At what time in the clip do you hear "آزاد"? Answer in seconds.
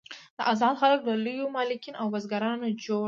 0.53-0.75